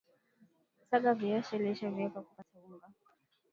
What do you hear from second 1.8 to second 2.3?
vyako ili